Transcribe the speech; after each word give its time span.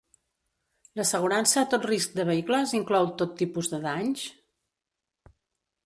L'assegurança 0.99 1.59
a 1.61 1.67
tot 1.75 1.85
risc 1.91 2.17
de 2.21 2.27
vehicles 2.31 2.73
inclou 2.81 3.13
tot 3.23 3.39
tipus 3.43 3.73
de 3.75 3.85
danys? 3.87 4.29